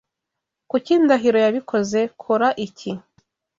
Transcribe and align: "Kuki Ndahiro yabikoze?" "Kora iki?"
"Kuki 0.69 0.93
Ndahiro 1.03 1.39
yabikoze?" 1.45 1.99
"Kora 2.21 2.49
iki?" 2.65 2.91